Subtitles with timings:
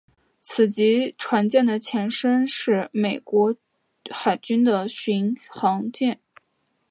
[0.41, 3.55] 此级船舰的前身是美国
[4.09, 6.19] 海军的巡防舰。